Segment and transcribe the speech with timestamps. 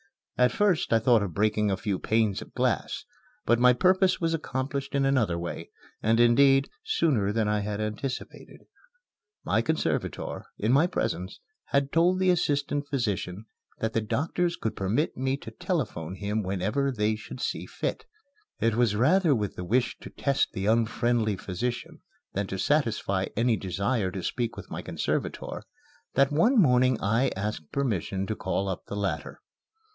[0.35, 3.05] At first I thought of breaking a few panes of glass;
[3.45, 5.69] but my purpose was accomplished in another way
[6.01, 8.61] and, indeed, sooner than I had anticipated.
[9.45, 13.45] My conservator, in my presence, had told the assistant physician
[13.77, 18.07] that the doctors could permit me to telephone him whenever they should see fit.
[18.59, 22.01] It was rather with the wish to test the unfriendly physician
[22.33, 25.61] than to satisfy any desire to speak with my conservator
[26.15, 29.39] that one morning I asked permission to call up the latter.